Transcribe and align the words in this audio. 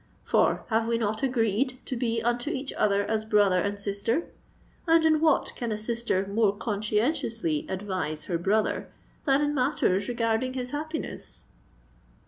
For 0.23 0.65
have 0.69 0.87
we 0.87 0.97
not 0.97 1.21
agreed 1.21 1.77
to 1.85 1.95
be 1.95 2.23
unto 2.23 2.49
each 2.49 2.73
other 2.73 3.03
as 3.05 3.23
brother 3.23 3.59
and 3.61 3.79
sister?—and 3.79 5.05
in 5.05 5.21
what 5.21 5.55
can 5.55 5.71
a 5.71 5.77
sister 5.77 6.25
more 6.25 6.55
conscientiously 6.57 7.67
advise 7.69 8.23
her 8.23 8.39
brother 8.39 8.89
than 9.25 9.43
in 9.43 9.53
matters 9.53 10.07
regarding 10.07 10.53
his 10.55 10.71
happiness?" 10.71 11.45